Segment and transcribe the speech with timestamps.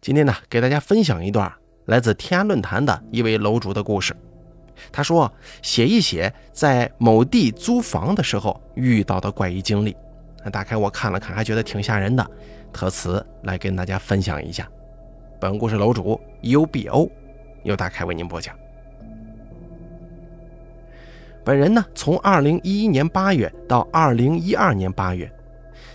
[0.00, 1.52] 今天呢，给大家分享一段
[1.84, 4.16] 来自天涯论坛的一位楼主的故事。
[4.90, 5.30] 他说
[5.60, 9.94] ：“写一写在某地租房的时候遇到的怪异经历。”
[10.50, 12.26] 打开我看了看，还觉得挺吓人的，
[12.72, 14.66] 特此来跟大家分享一下。
[15.38, 17.10] 本故事楼主 UBO
[17.62, 18.56] 由打开为您播讲。
[21.44, 25.30] 本人呢，从2011年8月到2012年8月，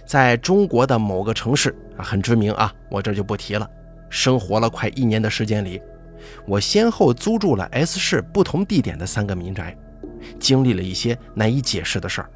[0.05, 3.67] 在中国的某个城市啊，很知名啊，我这就不提了。
[4.09, 5.81] 生活了快一年的时间里，
[6.45, 9.75] 我先后租住了 S 市不同地点的三个民宅，
[10.39, 12.29] 经历了一些难以解释的事儿。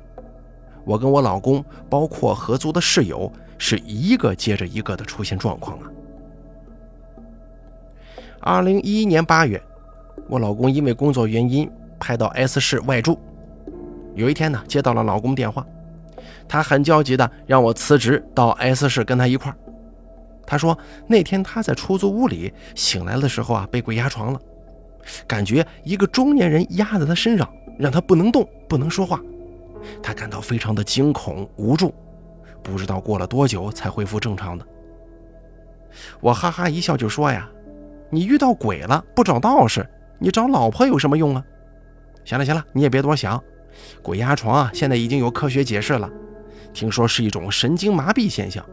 [0.86, 5.86] 我跟我老公，包括合租的室友，是一个接着一个的出现状况啊。
[8.42, 9.62] 二零一一年八月，
[10.28, 13.20] 我老公因为工作原因派到 S 市外住。
[14.16, 15.66] 有一天呢，接到了老公电话，
[16.48, 19.58] 他很焦急的让我辞职到 S 市跟他一块儿。
[20.50, 24.42] 他说那天他在出租屋里醒来的时候啊，被鬼压床了，
[25.28, 27.48] 感觉一个中年人压在他身上，
[27.78, 29.22] 让他不能动，不能说话。
[30.02, 31.94] 他感到非常的惊恐无助，
[32.64, 34.66] 不知道过了多久才恢复正常的。
[36.20, 37.48] 我哈哈一笑就说呀
[38.10, 41.46] ：“你遇到鬼了不找道士，你找老婆有什么用啊？”
[42.26, 43.40] 行了行了，你也别多想，
[44.02, 46.10] 鬼压床啊，现在已经有科学解释了，
[46.74, 48.66] 听说是一种神经麻痹现象。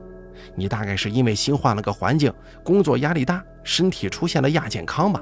[0.54, 5.20] 你大概是因为新换了个环境，工作压力大，身体出现了亚健康吧？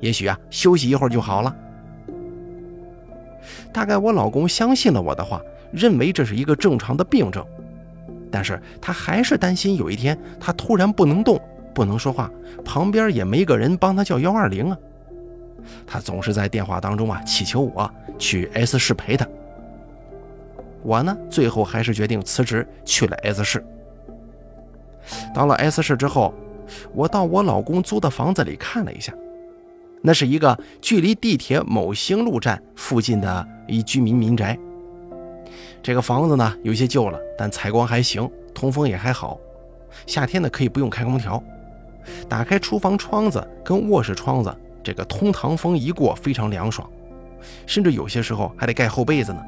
[0.00, 1.54] 也许啊，休息一会儿就好了。
[3.72, 5.40] 大概我老公相信了我的话，
[5.72, 7.44] 认为这是一个正常的病症，
[8.30, 11.40] 但是他还是担心有一天他突然不能动，
[11.74, 12.30] 不能说话，
[12.64, 14.78] 旁边也没个人帮他叫幺二零啊。
[15.86, 19.26] 他总是在电话当中啊祈求我去 S 市陪他。
[20.82, 23.64] 我呢，最后还是决定辞职去了 S 市。
[25.34, 26.34] 到了 S 市之后，
[26.92, 29.12] 我到我老公租的房子里看了一下，
[30.02, 34.58] 那是一个距离地铁某兴路站附近的一居民民宅。
[35.82, 39.38] 这个房子呢有些旧了，但采光还行，通风也还好。
[40.06, 41.42] 夏天呢可以不用开空调，
[42.28, 44.54] 打开厨房窗子跟卧室窗子，
[44.84, 46.88] 这个通堂风一过非常凉爽，
[47.66, 49.42] 甚至有些时候还得盖厚被子呢。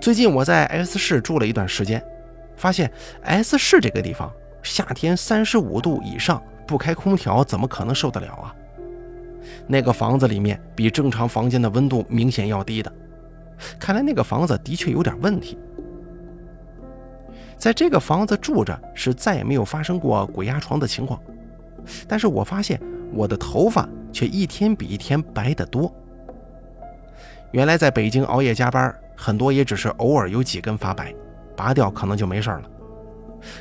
[0.00, 2.02] 最近我在 S 市住了一段时间。
[2.60, 4.30] 发现 S 市这个地方
[4.62, 8.54] 夏天三十五度以上不开空调怎么可能受得了啊？
[9.66, 12.92] 那个房子里面比正常房间的温度明显要低的，
[13.78, 15.58] 看来那个房子的确有点问题。
[17.56, 21.18] 在这个房子住着是再也没有发生过鬼压床的情况，
[22.06, 22.78] 但是我发现
[23.14, 25.90] 我的头发却一天比一天白得多。
[27.52, 31.14] 原来在北京熬夜加班，很多也只是偶尔有几根发白。
[31.60, 32.62] 拔掉可能就没事了，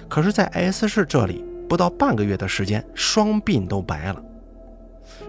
[0.07, 4.23] 可是，在 S 市这里，不到半个月的时间，双鬓都白了。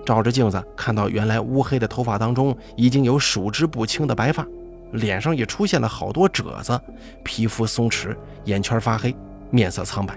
[0.06, 4.47] 照着镜子，看到原来乌黑的头发当中已经有数之不清的白发，
[4.92, 6.81] 脸上也出现了好多褶子，
[7.25, 9.12] 皮肤松弛，眼圈发黑，
[9.50, 10.16] 面色苍白。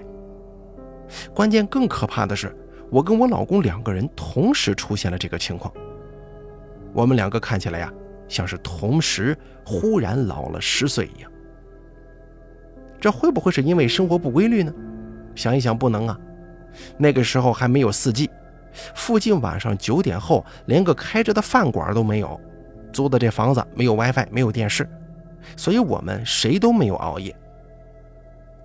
[1.34, 2.56] 关键更可怕的是，
[2.88, 5.74] 我跟我老公两个人同时出现了这个情况。
[6.92, 7.92] 我们两个看起来呀，
[8.28, 9.36] 像是同时
[9.66, 11.28] 忽然老了十岁一样。
[13.04, 14.72] 这会不会是因为生活不规律呢？
[15.34, 16.18] 想一想，不能啊。
[16.96, 18.30] 那个时候还没有四季
[18.94, 22.40] 附近晚上九点后连个开着的饭馆都没有。
[22.94, 24.88] 租的这房子没有 WiFi，没有电视，
[25.54, 27.36] 所以我们谁都没有熬夜。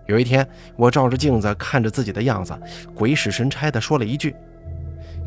[0.06, 2.58] 有一天，我照着镜子看着自己的样子，
[2.96, 4.34] 鬼使神差地说了一句：“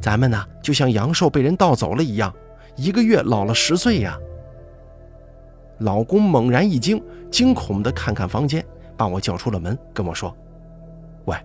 [0.00, 2.34] 咱们呢，就像阳寿被人盗走了一样，
[2.76, 4.18] 一个月老了十岁呀。”
[5.80, 6.98] 老公猛然一惊，
[7.30, 8.64] 惊恐地看看房间。
[9.02, 10.32] 把我叫出了门，跟我说
[11.26, 11.36] ：“喂，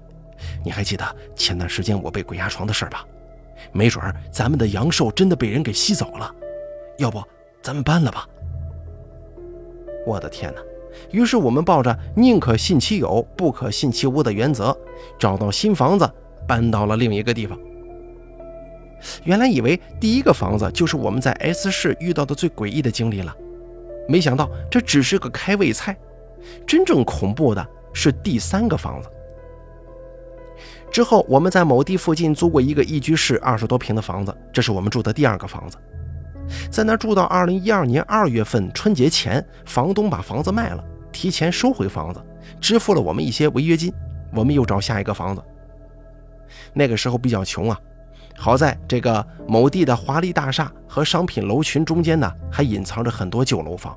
[0.63, 1.03] 你还记得
[1.35, 3.03] 前段时间我被鬼压床的事吧？
[3.71, 6.31] 没准咱们的阳寿真的被人给吸走了，
[6.99, 7.19] 要不
[7.63, 8.27] 咱们搬了吧？”
[10.05, 10.61] 我的天哪！
[11.09, 14.77] 于是我们抱着宁可信其有，不可信其无的原则，
[15.17, 16.07] 找到新房子，
[16.47, 17.57] 搬到了另一个地方。
[19.23, 23.35] 原来以为第一个房子就是我们在 S 市遇到的最诡异的经历了，
[24.07, 25.97] 没想到这只是个开胃菜。
[26.65, 29.09] 真正恐怖的是第三个房子。
[30.89, 35.77] 之后，我们在某地附近租过一个一居室二十多平的房子，这是我们住的第二个房子。
[36.71, 42.23] 在那住到二零一二年二月份春节前，房东把房子卖了，提前收回房子，
[42.61, 43.93] 支付了我们一些违约金。
[44.33, 45.43] 我们又找下一个房子。
[46.73, 47.77] 那个时候比较穷啊，
[48.37, 53.95] 好在这个某地的华丽大厦和商品楼群中间呢，还隐藏着很多旧楼房。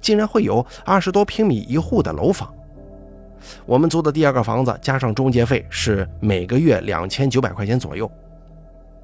[0.00, 2.52] 竟然会有二十多平米一户的楼房，
[3.66, 8.10] 我们租的第二个房子加上中介费是每个月两千九百块钱左右。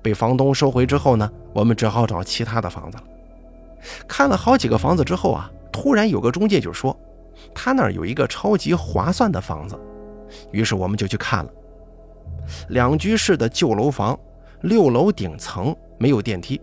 [0.02, 3.04] 被房东收回之后呢，我们只好找其他的房子了。
[4.08, 6.98] 看了好几个房子之后啊，突然有个中介就说，
[7.54, 9.78] 他那儿有一个超级划算的房子，
[10.52, 11.50] 于是我们就去看了。
[12.68, 14.18] 两居室的旧楼房，
[14.62, 16.60] 六楼顶层没有电梯，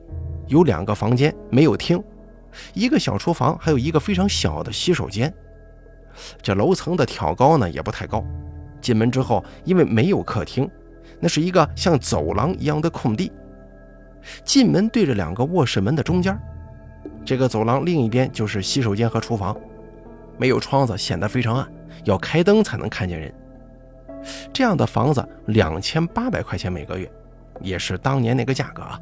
[0.47, 2.03] 有两个房间没有厅，
[2.73, 5.33] 一个小厨房，还有一个非常小的洗手间。
[6.41, 8.25] 这楼层的挑高呢也不太高。
[8.81, 10.69] 进门之后，因为没有客厅，
[11.19, 13.31] 那是一个像走廊一样的空地。
[14.43, 16.37] 进门对着两个卧室门的中间。
[17.23, 19.55] 这个走廊另一边就是洗手间和厨房，
[20.37, 21.67] 没有窗子，显得非常暗，
[22.03, 23.33] 要开灯才能看见人。
[24.51, 27.09] 这样的房子两千八百块钱每个月，
[27.61, 28.99] 也是当年那个价格啊。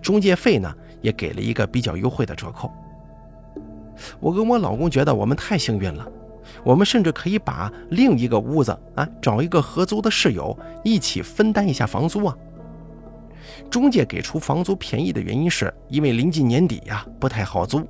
[0.00, 2.72] 中介费呢也给了一个比较优惠的折扣。
[4.20, 6.06] 我跟我老公觉得我们太幸运了，
[6.64, 12.36] 我们甚至可以把另一个屋子啊找一个合租的室友一起分担一下房租啊。
[13.70, 17.86] 中介给出房租便宜的原因是因为临近年底呀，不太好租。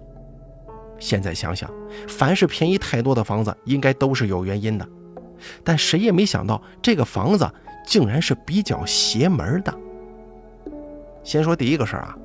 [0.98, 1.70] 现在想想，
[2.08, 4.88] 凡是便宜太多的房子，应该都是有原因的。
[5.62, 7.48] 但谁也没想到，这个房子
[7.86, 9.72] 竟然是比较邪门的。
[11.22, 12.16] 先说第一个事儿啊，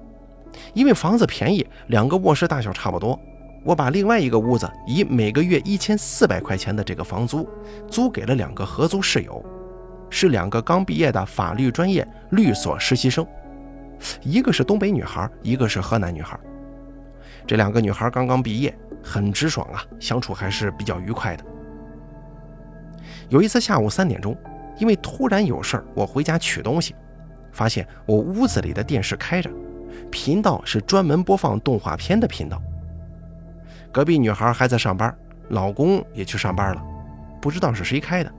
[0.73, 3.19] 因为房子便宜，两个卧室大小差不多，
[3.63, 7.47] 我把另外一个屋子以每个月一千四百块钱的这个房租
[7.89, 9.43] 租给了两个合租室友。
[10.09, 13.25] 是两个刚毕业的法律专业律所实习生，
[14.21, 16.39] 一个是东北女孩，一个是河南女孩。
[17.47, 21.43] 这两个女孩刚刚毕业，很直爽啊，相处还是比较愉快的。
[23.27, 24.37] 有一次下午三点钟，
[24.77, 26.93] 因为突然有事儿，我回家取东西，
[27.51, 29.49] 发现我屋子里的电视开着，
[30.11, 32.61] 频道是专门播放动画片的频道。
[33.93, 35.15] 隔壁女孩还在上班，
[35.49, 36.83] 老公也去上班了，
[37.39, 38.31] 不知道是谁开的。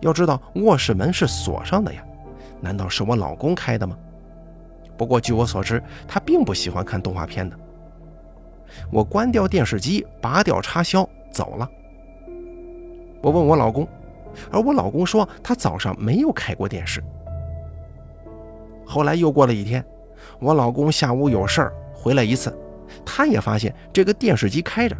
[0.00, 2.04] 要知道卧室门是锁上的呀，
[2.60, 3.96] 难道是我老公开的吗？
[4.96, 7.56] 不过据我所知，他并不喜欢看动画片的。
[8.90, 11.70] 我关掉电视机，拔掉插销，走了。
[13.22, 13.86] 我问我老公，
[14.50, 17.00] 而我老公说他早上没有开过电视。
[18.84, 19.84] 后来又过了一天，
[20.40, 22.52] 我老公下午有事儿回来一次，
[23.04, 24.96] 他也发现这个电视机开着。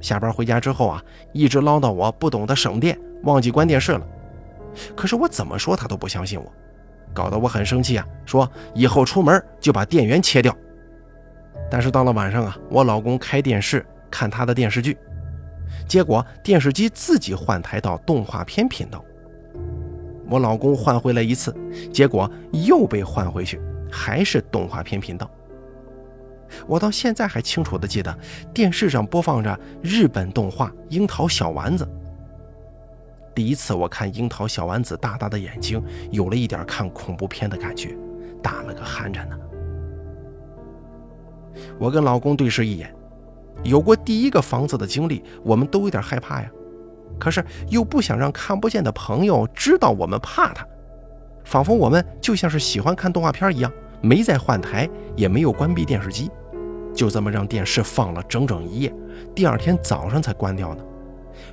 [0.00, 1.02] 下班回家之后啊，
[1.32, 4.06] 一直唠叨我不懂得省电，忘记关电视了。
[4.94, 6.52] 可是我怎么说他都不相信我，
[7.12, 8.06] 搞得我很生气啊！
[8.26, 10.54] 说以后出门就把电源切掉。
[11.70, 14.98] 但是到了晚上啊，我老公开电视看他的电视剧，
[15.88, 19.02] 结果电视机自己换台到动画片频道。
[20.28, 21.54] 我老公换回来一次，
[21.92, 25.30] 结果又被换回去，还是动画片频道。
[26.66, 28.16] 我到现在还清楚地记得
[28.52, 31.84] 电视上播放着日本动画《樱桃小丸子》。
[33.34, 37.96] 第一次我看樱桃小丸子大大的眼睛，有了一点看恐怖片的感觉，
[38.42, 39.36] 打了个寒颤呢。
[41.78, 42.94] 我跟老公对视一眼，
[43.62, 46.50] 有过第一个房子的经历，我们都有点害怕呀，
[47.18, 50.66] 可是又不想让看不见的朋友知道我们怕他，
[51.44, 56.30] 仿佛我们就像是喜欢看动画片一样，没再换台，也没有关闭电视机，
[56.94, 58.94] 就这么让电视放了整整一夜，
[59.34, 60.84] 第二天早上才关掉呢，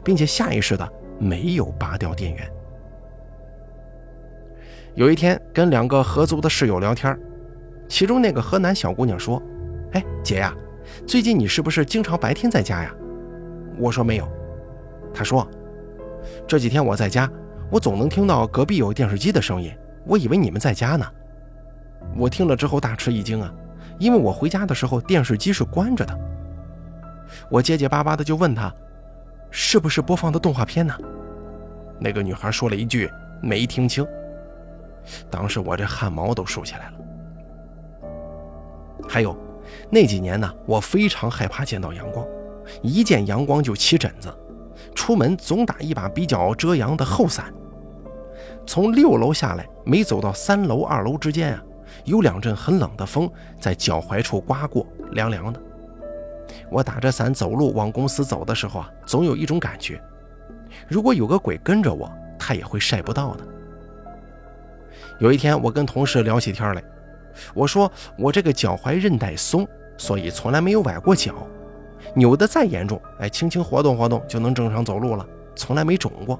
[0.04, 0.88] 并且下意识的。
[1.24, 2.52] 没有拔掉电源。
[4.96, 7.15] 有一天跟两个合租的室友聊天，
[7.88, 9.39] 其中那个河南小姑娘说
[9.94, 10.51] ：“哎，姐呀，
[11.06, 12.92] 最近你是不是经常白天在家呀？”
[13.77, 14.27] 我说没有。
[15.13, 15.48] 她说
[16.48, 17.32] ：“这几天我在家，
[17.70, 19.72] 我总能听到隔壁有电视机的声音，
[20.08, 21.06] 我以为你们在家呢。”
[22.18, 23.54] 我听了之后大吃一惊啊，
[24.01, 26.20] 因为我回家的时候电视机是关着的。
[27.51, 28.74] 我结结巴巴的就问他。
[29.51, 30.98] 是不是播放的动画片呢？
[32.00, 34.08] 那个女孩说了一句没听清。
[35.29, 36.93] 当时我这汗毛都竖起来了。
[39.08, 39.38] 还有
[39.89, 42.25] 那几年呢，我非常害怕见到阳光，
[42.81, 44.34] 一见阳光就起疹子，
[44.96, 47.53] 出门总打一把比较遮阳的厚伞。
[48.65, 51.63] 从六楼下来，没走到三楼、二楼之间啊，
[52.05, 53.29] 有两阵很冷的风
[53.60, 55.62] 在脚踝处刮过，凉凉的。
[56.70, 60.01] 我打着伞走路往公司走的时候啊，总有一种感觉，
[60.88, 63.48] 如果有个鬼跟着我，他也会晒不到的。
[65.20, 66.84] 有一天，我跟同事聊起天来，
[67.53, 69.67] 我说我这个脚踝韧带松，
[69.98, 71.48] 所以从来没有崴过脚，
[72.15, 76.39] 扭得再严重，哎，轻轻活动活动就能正常走路了，从来没肿过。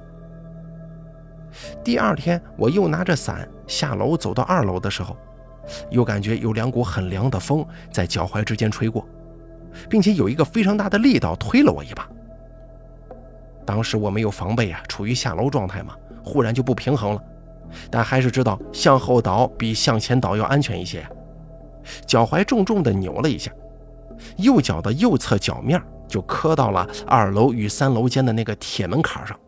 [1.84, 5.16] 第二天，我又拿着伞下楼走到二楼的时候，
[5.90, 9.06] 又感觉有两股很凉的风在脚踝之间吹过。
[9.88, 12.06] 并且有一个非常大的力道推了我一把。
[13.64, 17.22] 当时我没有防备啊，处于下楼状态嘛，忽然就不平衡了，
[17.90, 21.06] 但还是知道向后倒比向前倒要安全一些，
[22.06, 23.50] 脚踝重重的扭了一下，
[24.36, 29.38] 右脚的右侧脚面就磕到了二楼与三楼间的那个铁门槛上。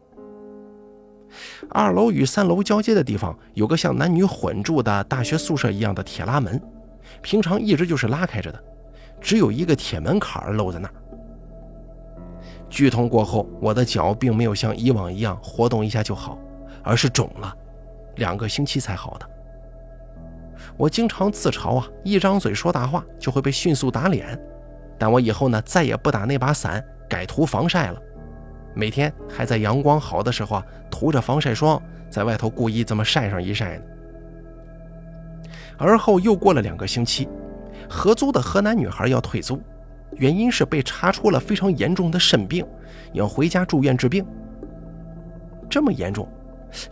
[1.74, 6.62] 二楼与三楼交接的地方有个像男女混住的大学宿舍一样的铁拉门，
[7.20, 8.64] 平常一直就是拉开着的，
[9.20, 10.94] 只有一个铁门槛露在那儿。
[12.70, 16.38] 剧痛过后，我的脚并没有像以往一样活动一下就好，
[16.84, 17.52] 而是肿了，
[18.18, 19.28] 两个星期才好的。
[20.76, 24.40] 我经常自嘲啊，一张嘴说大话就会被迅速打脸，
[24.96, 28.00] 但我以后呢，再也不打那把伞，改涂防晒了。
[28.74, 33.84] 每天还在阳光好的时候啊，涂着防晒霜，在外头故意这么晒上一晒呢。
[35.76, 37.28] 而后又过了两个星期，
[37.88, 39.60] 合租的河南女孩要退租。
[40.16, 42.64] 原因是被查出了非常严重的肾病，
[43.12, 44.24] 要回家住院治病。
[45.68, 46.28] 这么严重，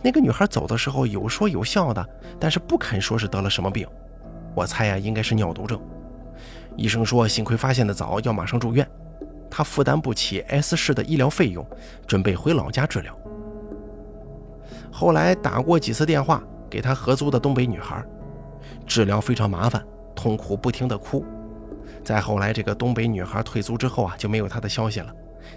[0.01, 2.05] 那个女孩走的时候有说有笑的，
[2.37, 3.87] 但是不肯说是得了什么病。
[4.53, 5.79] 我猜呀，应该是尿毒症。
[6.75, 8.85] 医生说幸亏发现的早，要马上住院。
[9.55, 11.63] 他负担不起 S 市的医疗费用，
[12.07, 13.15] 准备回老家治疗。
[14.91, 18.03] 后来打过几次电话给他合租的东北女孩，
[18.87, 21.23] 治疗非常麻烦，痛苦不停的哭。
[22.03, 25.13] 再后来，这个东北女孩退租之后啊，就没有她的消息了。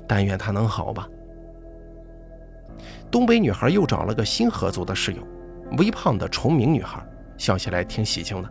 [0.07, 1.09] 但愿她能好吧。
[3.11, 5.27] 东北女孩又找了个新合租的室友，
[5.79, 7.03] 微胖的崇明女孩，
[7.39, 8.51] 笑起来挺喜庆的。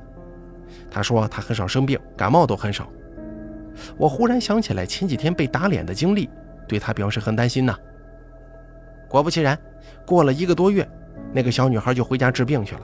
[0.90, 2.88] 她说她很少生病，感冒都很少。
[3.98, 6.30] 我忽然想起来前几天被打脸的经历，
[6.68, 7.78] 对她表示很担心呐。
[9.08, 9.58] 果不其然，
[10.06, 10.88] 过了一个多月，
[11.34, 12.82] 那个小女孩就回家治病去了，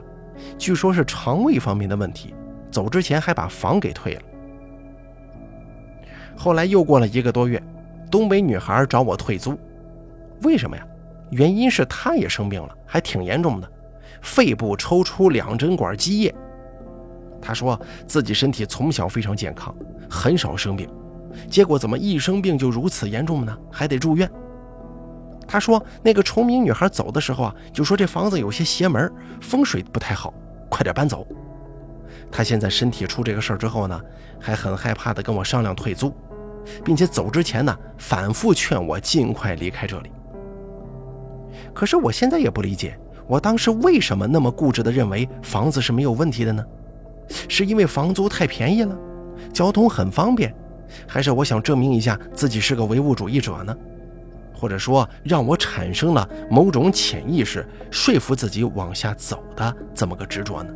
[0.58, 2.34] 据说是肠胃方面的问题，
[2.70, 4.22] 走之前还把房给退了。
[6.36, 7.62] 后来又过了一个多月，
[8.10, 9.58] 东北女孩找我退租，
[10.42, 10.86] 为什么呀？
[11.30, 13.70] 原因是她也生病了，还挺严重的，
[14.20, 16.34] 肺部抽出两针管积液。
[17.42, 19.74] 他说自己身体从小非常健康，
[20.08, 20.88] 很少生病，
[21.50, 23.54] 结果怎么一生病就如此严重呢？
[23.70, 24.30] 还得住院。
[25.46, 30.32] 他说那个崇明女孩走的时候啊，就说这房子有些邪门，风水不太好，
[30.70, 31.26] 快点搬走。
[32.30, 34.00] 她现在身体出这个事儿之后呢，
[34.40, 36.14] 还很害怕的跟我商量退租，
[36.84, 40.10] 并且走之前呢，反复劝我尽快离开这里。
[41.74, 46.64] 可是我现在也不理解，我当时为什么那么固执的认为房子是没有问题的呢？
[47.48, 48.96] 是因为房租太便宜了，
[49.52, 50.54] 交通很方便，
[51.06, 53.76] 还是我想证明一下自己是个唯物主义者呢？
[54.54, 60.72] 或者说让我产生了某种潜意识，说服自己往下走的这么个执着呢？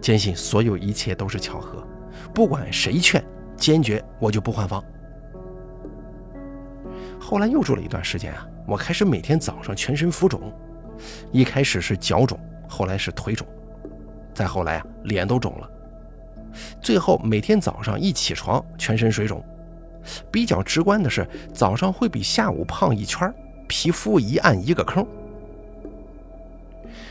[0.00, 1.86] 坚信所有一切都是巧合，
[2.34, 3.24] 不管谁劝，
[3.56, 4.82] 坚决我就不换房。
[7.20, 10.52] 后来又住了一段时间啊，我开始每天早上全身浮肿，
[11.32, 12.38] 一开始是脚肿，
[12.68, 13.46] 后来是腿肿，
[14.36, 15.70] 再后来啊脸都肿了，
[16.82, 19.42] 最后每天早上一起床全身水肿，
[20.30, 23.32] 比较直观的是早上会比下午胖一圈，
[23.66, 25.06] 皮肤一暗一个坑。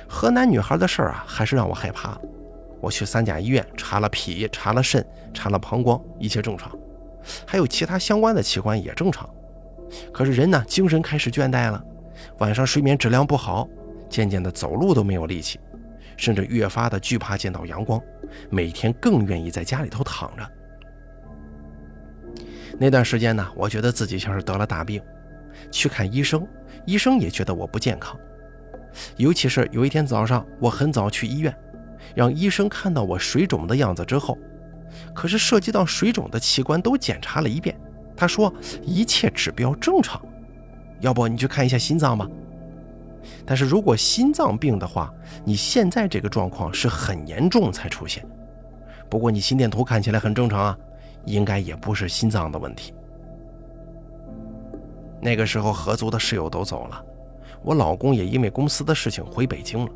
[0.07, 2.15] 河南女孩的事儿啊，还是让我害怕。
[2.79, 5.03] 我去三甲医院查了脾，查了肾，
[5.33, 6.71] 查了膀胱，一切正常，
[7.43, 9.27] 还有其他相关的器官也正常。
[10.13, 11.83] 可是人呢，精神开始倦怠了，
[12.37, 13.67] 晚上睡眠质量不好，
[14.07, 15.59] 渐渐的走路都没有力气，
[16.17, 18.01] 甚至越发的惧怕见到阳光，
[18.49, 20.51] 每天更愿意在家里头躺着。
[22.77, 25.01] 那段时间呢，我觉得自己像是得了大病，
[25.71, 26.47] 去看医生，
[26.85, 28.17] 医生也觉得我不健康。
[29.17, 31.55] 尤其是有一天早上，我很早去医院。
[32.13, 34.37] 让医生看到我水肿的样子之后，
[35.13, 37.75] 可是涉及到水肿的器官都检查了一遍，
[38.15, 38.53] 他说
[38.83, 40.21] 一切指标正常，
[41.01, 42.29] 要不你去看一下心脏吧。
[43.45, 45.13] 但是如果心脏病的话，
[45.43, 48.25] 你现在这个状况是很严重才出现。
[49.09, 50.77] 不过你心电图看起来很正常啊，
[51.25, 52.93] 应该也不是心脏的问题。
[55.21, 57.03] 那个时候合租的室友都走了，
[57.63, 59.91] 我老公也因为公司的事情回北京了。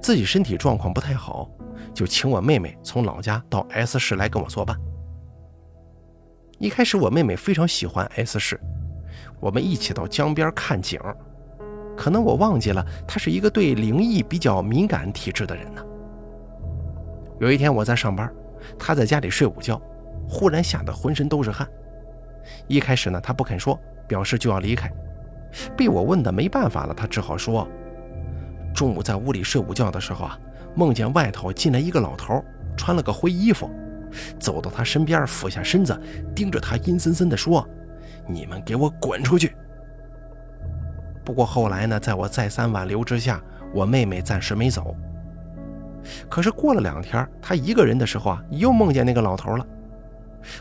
[0.00, 1.48] 自己身体状况不太好，
[1.94, 4.76] 就请我妹妹从老家到 S 市来跟我作伴。
[6.58, 8.60] 一开始我妹妹非常喜欢 S 市，
[9.38, 11.00] 我们一起到江边看景。
[11.98, 15.82] 可能我忘记了，他是一个对灵异比较敏感体质的人呢。
[17.40, 18.32] 有一天我在上班，
[18.78, 19.82] 他在家里睡午觉，
[20.28, 21.68] 忽然吓得浑身都是汗。
[22.68, 23.76] 一开始呢，他不肯说，
[24.06, 24.88] 表示就要离开。
[25.76, 27.66] 被我问的没办法了，他只好说。
[28.72, 30.38] 中午在屋里睡午觉的时候啊，
[30.76, 32.40] 梦见外头进来一个老头，
[32.76, 33.68] 穿了个灰衣服，
[34.38, 36.00] 走到他身边，俯下身子，
[36.32, 37.68] 盯着他，阴森森地说
[38.24, 39.52] ：“你们给我滚出去！”
[41.28, 43.38] 不过后来呢，在我再三挽留之下，
[43.74, 44.96] 我妹妹暂时没走。
[46.26, 49.66] 可是过了两天，她一个人的时候啊，又梦见那个老头了。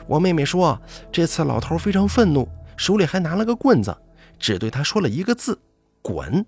[0.05, 0.77] 我妹妹说，
[1.09, 2.45] 这次老头非常愤怒，
[2.75, 3.95] 手里还拿了个棍子，
[4.37, 5.57] 只对她说了一个字
[6.03, 6.45] ：“滚。”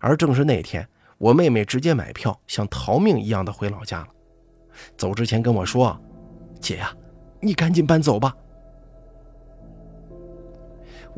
[0.00, 4.08] 而正是那天，我妹妹直接买票，像逃命一样的回老家了。
[4.96, 6.00] 走之前跟我说
[6.62, 6.90] ：“姐呀，
[7.42, 8.34] 你赶紧搬走吧。”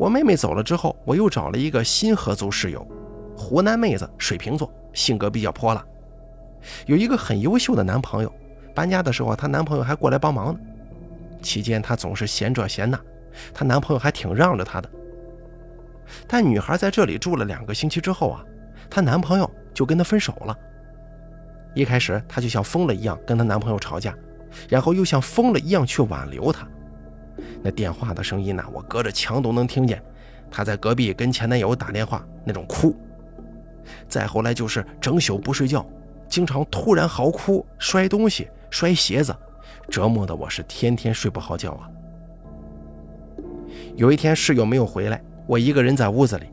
[0.01, 2.89] 我妹妹走了之后，我又找了一个新合租室友，
[3.37, 5.85] 湖南妹子，水瓶座，性格比较泼辣，
[6.87, 8.33] 有一个很优秀的男朋友。
[8.75, 10.61] 搬家的时候，她男朋友还过来帮忙呢。
[11.43, 12.99] 期间她总是嫌这嫌那，
[13.53, 14.89] 她男朋友还挺让着她的。
[16.27, 18.43] 但女孩在这里住了两个星期之后啊，
[18.89, 20.57] 她男朋友就跟她分手了。
[21.75, 24.17] 一开始她就像疯了一样跟她男朋友吵架，
[24.67, 26.67] 然后又像疯了一样去挽留他。
[27.63, 28.65] 那电话的声音呢？
[28.73, 30.03] 我隔着墙都能听见。
[30.51, 32.95] 她在隔壁跟前男友打电话，那种哭。
[34.09, 35.85] 再后来就是整宿不睡觉，
[36.29, 39.35] 经常突然嚎哭、摔东西、摔鞋子，
[39.89, 41.89] 折磨的我是天天睡不好觉啊。
[43.97, 46.47] 有一天室友没有回来，我一个人在屋子里，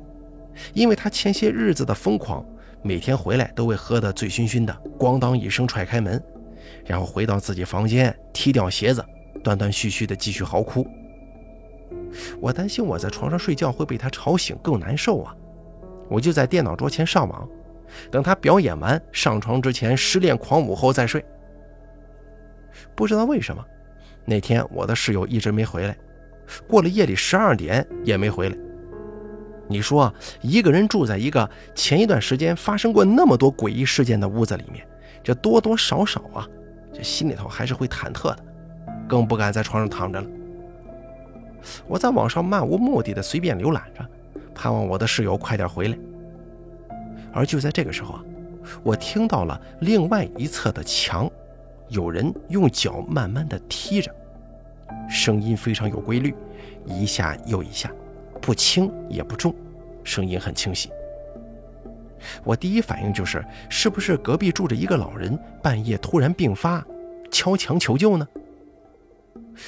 [0.74, 2.46] 因为他前些日子的疯狂，
[2.82, 6.22] 每天回来都会喝得醉醺醺的，咣当一声踹开门，
[6.86, 9.04] 然后回到自己房间，踢掉鞋子。
[9.48, 10.86] 断断续续的继续嚎哭，
[12.42, 15.34] 我担心我在床上睡觉会被他吵醒，更难受啊！
[16.10, 17.48] 我就在电脑桌前上网，
[18.12, 21.24] 等他表演完上床之前失恋狂舞后再睡。
[22.94, 23.63] 不知道为什么，
[24.25, 25.98] 那天我的室友一直没回来，
[26.68, 28.58] 过了夜里十二点也没回来。
[29.70, 34.86] 你说，一个人住在一个前一段时间发生过那么多诡异事件的屋子里面，
[35.24, 36.46] 这多多少少啊，
[36.94, 38.47] 这心里头还是会忐忑的。
[39.08, 40.28] 更不敢在床上躺着了。
[41.88, 44.06] 我在网上漫无目的的随便浏览着，
[44.54, 45.98] 盼望我的室友快点回来。
[47.34, 48.24] 而就在这个时候啊，
[48.84, 51.30] 我听到了另外一侧的墙，
[51.90, 54.14] 有人用脚慢慢的踢着，
[55.10, 56.34] 声音非常有规律，
[56.86, 57.92] 一下又一下，
[58.42, 59.53] 不轻也不重，
[60.03, 60.90] 声音很清晰。
[62.44, 66.84] 我第一反应就是，是不是隔壁住着一个老人，半夜突然病发，
[67.29, 68.27] 敲墙求救呢？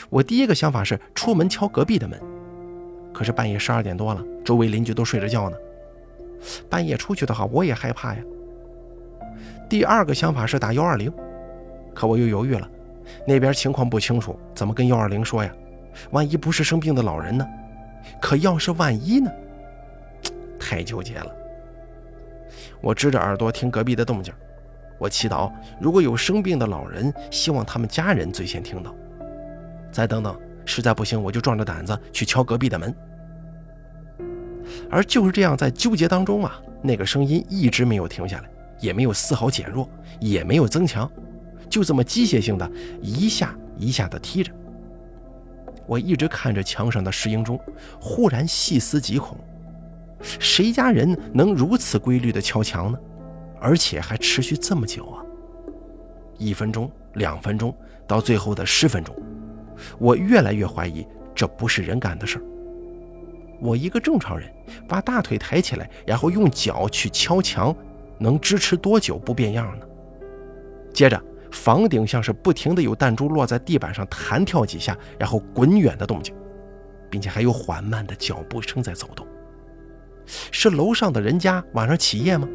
[0.10, 2.20] 我第一个想法是出门敲隔壁的门，
[3.14, 5.58] 可是半夜十二点多了，周围邻居都睡着觉呢。
[6.70, 8.22] 半夜出去的话，我也害怕呀。
[9.70, 11.12] 第二个想法是打幺二零，
[11.94, 12.70] 可我又犹豫了，
[13.28, 15.54] 那边情况不清楚，怎么跟幺二零说呀？
[16.12, 17.46] 万一不是生病的老人呢？
[18.22, 19.30] 可要是万一呢？
[20.60, 21.36] 太纠结了。
[22.82, 24.34] 我支着耳朵听隔壁的动静，
[24.98, 28.96] 我祈祷如果有生病的老人，希望他们家人最先听到。
[29.92, 32.96] 再等等，实在不行，我就壮着胆子去敲隔壁的门。
[34.90, 38.50] 而就是这样，在纠结当中啊，那个声音一直没有停下来，
[38.80, 41.10] 也没有丝毫减弱，也没有增强，
[41.70, 42.70] 就这么机械性的
[43.02, 44.52] 一下一下的踢着。
[45.88, 47.60] 我一直看着墙上的石英钟，
[48.00, 49.36] 忽然细思极恐：
[50.22, 53.00] 谁家人能如此规律的敲墙呢？
[53.60, 55.26] 而且还持续这么久啊！
[56.38, 57.76] 一分钟、两分钟，
[58.08, 59.16] 到最后的十分钟。
[59.98, 62.44] 我越来越怀疑这不是人干的事儿。
[63.62, 64.50] 我一个正常人，
[64.88, 67.76] 把大腿抬起来，然后用脚去敲墙，
[68.18, 69.86] 能支持多久不变样呢？
[70.94, 76.34] 接着，房顶像是不停的有弹珠落在地板上弹跳几下，然后滚远的动静，
[77.10, 79.28] 并且还有缓慢的脚步声在走动。
[80.26, 82.48] 是楼上的人家晚上起夜吗？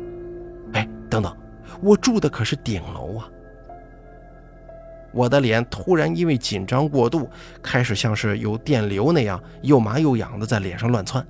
[0.73, 1.37] 哎，等等，
[1.83, 3.29] 我住的可是顶楼啊！
[5.15, 7.31] 我的脸突然因为紧张过度，
[7.63, 11.25] 开始像是有电流那样又麻又痒的在脸上乱窜。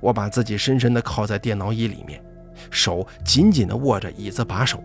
[0.00, 2.20] 我把自己深深地靠在电脑椅里面，
[2.70, 4.82] 手紧紧地握着椅子把手，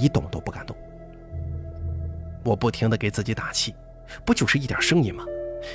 [0.00, 0.76] 一动都不敢动。
[2.44, 3.74] 我不停地给自己打气，
[4.24, 5.24] 不就是一点声音吗？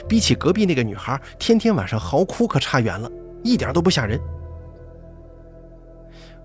[0.07, 3.11] 比起隔壁那个女孩天天晚上嚎哭可差远了，
[3.43, 4.17] 一点都不吓人。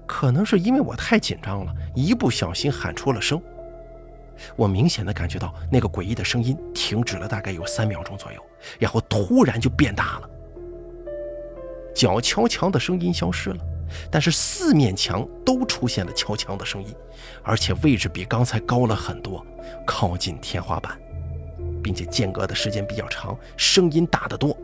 [0.04, 3.40] 可能是因为我太紧张了，一不小心喊出了声。
[4.56, 8.42] 我明显的感觉到那个诡异的声音停止了，大概有三秒钟左右，
[8.78, 10.30] 然后突然就变大了。
[11.94, 13.58] 脚敲墙的声音消失了，
[14.10, 16.94] 但是四面墙都出现了敲墙的声音，
[17.42, 19.44] 而且位置比刚才高了很多，
[19.86, 20.98] 靠近天花板，
[21.82, 24.54] 并且间隔的时间比较长，声音大得多。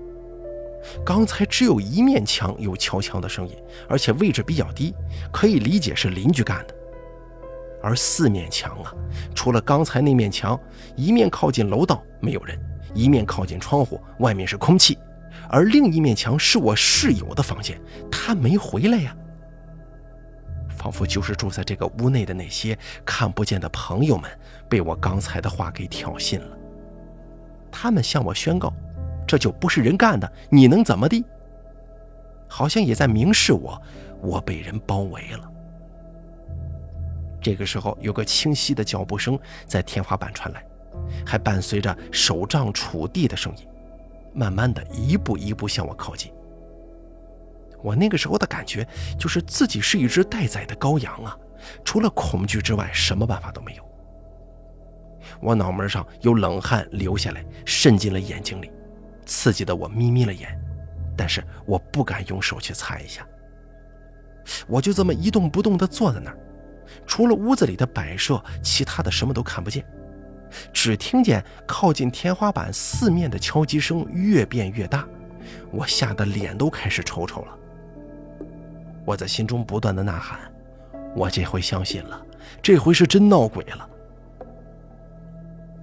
[1.06, 3.56] 刚才只有一面墙有敲墙的声音，
[3.88, 4.94] 而且位置比较低，
[5.32, 6.74] 可以理解是邻居干的。
[7.82, 8.94] 而四面墙啊，
[9.34, 10.58] 除了刚才那面墙，
[10.96, 12.58] 一面靠近楼道没有人，
[12.94, 14.96] 一面靠近窗户，外面是空气，
[15.48, 19.16] 而另一面墙是我室友的房间，他没回来呀。
[20.70, 24.30] 仿佛就是住在这个屋内的那些看不见的朋友们，
[24.68, 26.56] 被我刚才的话给挑衅了。
[27.70, 28.72] 他们向我宣告，
[29.26, 31.24] 这就不是人干的，你能怎么地？
[32.48, 33.80] 好像也在明示我，
[34.20, 35.51] 我被人包围了。
[37.42, 40.64] 这个时候，有个清晰的脚步声在天花板传来，
[41.26, 43.66] 还伴随着手杖触地的声音，
[44.32, 46.32] 慢慢的一步一步向我靠近。
[47.82, 48.86] 我那个时候的感觉
[49.18, 51.36] 就是自己是一只待宰的羔羊啊，
[51.84, 53.82] 除了恐惧之外，什么办法都没有。
[55.40, 58.70] 我脑门上有冷汗流下来，渗进了眼睛里，
[59.26, 60.56] 刺激的我眯眯了眼，
[61.16, 63.26] 但是我不敢用手去擦一下。
[64.68, 66.38] 我就这么一动不动地坐在那儿。
[67.06, 69.84] 除了屋子里的摆设，其他的什么都看不见，
[70.72, 75.06] 只听见靠近天花板四面的敲击声越变越大，
[75.70, 77.58] 我吓得脸都开始抽抽了。
[79.04, 80.38] 我在心中不断的呐喊
[81.16, 82.24] ：“我这回相信了，
[82.62, 83.88] 这回是真闹鬼了。”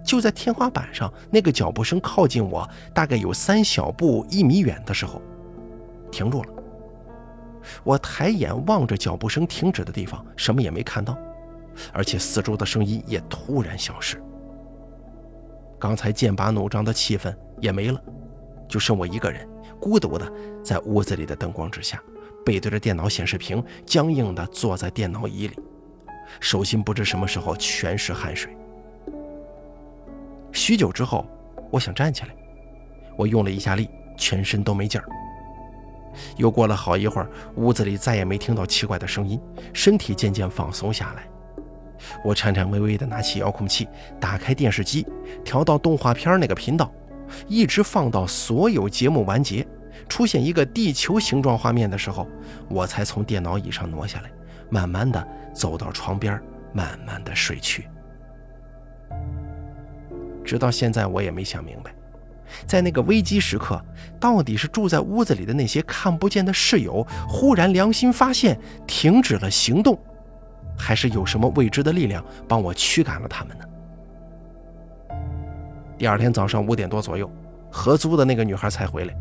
[0.01, 5.21] 就在天花板上那个脚步声靠近我大概有三小步一米远的时候，
[6.09, 6.53] 停住了。
[7.83, 11.17] 我抬眼望着脚步声停止的地方，什么也没看到，
[11.93, 14.21] 而且四周的声音也突然消失。
[15.79, 18.01] 刚才剑拔弩张的气氛也没了，
[18.67, 19.47] 就剩我一个人，
[19.79, 20.31] 孤独的
[20.63, 22.01] 在屋子里的灯光之下，
[22.45, 25.57] 背对着电脑显示屏，僵硬的坐在电脑椅里，
[26.39, 28.55] 手心不知什么时候全是汗水。
[30.51, 31.25] 许久之后，
[31.71, 32.35] 我想站起来，
[33.17, 35.07] 我用了一下力，全身都没劲儿。
[36.37, 39.39] 又过了好一会儿，屋子里再也没听到奇怪的声音，
[39.73, 41.27] 身体渐渐放松下来。
[42.23, 43.87] 我颤颤巍巍地拿起遥控器，
[44.19, 45.05] 打开电视机，
[45.43, 46.91] 调到动画片那个频道，
[47.47, 49.67] 一直放到所有节目完结，
[50.07, 52.27] 出现一个地球形状画面的时候，
[52.69, 54.31] 我才从电脑椅上挪下来，
[54.69, 56.41] 慢慢地走到床边，
[56.71, 57.87] 慢慢地睡去。
[60.45, 61.93] 直到现在，我也没想明白。
[62.65, 63.81] 在那个危机时刻，
[64.19, 69.97] 到底是住在屋子里的那些看不见的室友忽然良心发现，停止了行动，
[70.77, 73.65] 还是有什么未知的力量帮我驱赶了他们呢？
[75.97, 77.29] 第二天早上五点多左右，
[77.69, 79.13] 合租的那个女孩才回来。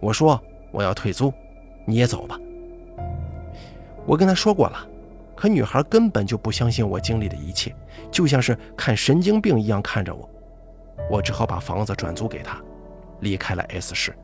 [0.00, 1.32] 我说我要退租，
[1.84, 2.38] 你也走吧。
[4.04, 4.78] 我跟她说过了，
[5.34, 7.74] 可女孩根本就不相信我经历的一切，
[8.10, 10.28] 就像是看神经病一样看着我。
[11.10, 12.60] 我只好把房子转租给他，
[13.20, 14.14] 离开了 S 市。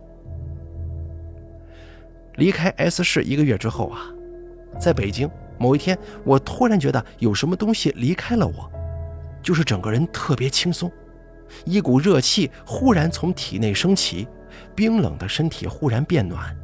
[2.36, 4.00] 离开 S 市一个月之后啊，
[4.80, 8.70] 在北京某一天，我突然觉得有什么东西离开了我，
[9.42, 10.90] 就是整个人特别轻松，
[11.64, 14.26] 一股热气忽然从体内升起，
[14.74, 16.56] 冰冷的身体忽然变暖，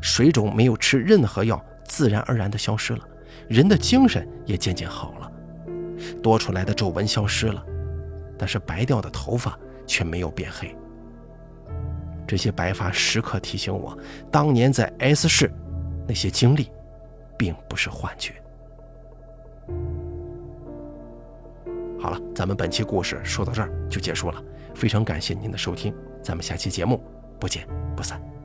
[0.00, 3.00] 水肿没有吃任何药，自然而然的消失了，
[3.48, 5.32] 人的精神也渐渐好了，
[6.22, 7.64] 多出来的皱纹消失了。
[8.38, 10.74] 但是白掉的头发却没有变黑。
[12.26, 13.96] 这些白发时刻提醒我，
[14.30, 15.50] 当年在 S 市
[16.08, 16.70] 那些经历，
[17.38, 18.32] 并不是幻觉。
[21.98, 24.42] 好了，咱们本期故事说到这儿就结束了，
[24.74, 27.02] 非常感谢您的收听，咱们下期节目
[27.40, 28.35] 不见不散。